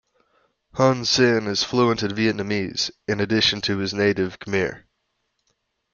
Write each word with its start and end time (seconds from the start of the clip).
Hun 0.73 1.05
Sen 1.05 1.45
is 1.45 1.63
fluent 1.63 2.01
in 2.01 2.09
Vietnamese, 2.15 2.89
in 3.07 3.19
addition 3.19 3.61
to 3.61 3.77
his 3.77 3.93
native 3.93 4.39
Khmer. 4.39 4.85